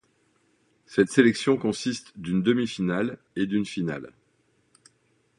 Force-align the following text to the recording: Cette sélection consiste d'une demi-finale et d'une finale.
Cette 0.87 1.11
sélection 1.11 1.57
consiste 1.57 2.11
d'une 2.17 2.41
demi-finale 2.41 3.19
et 3.35 3.45
d'une 3.45 3.67
finale. 3.67 4.13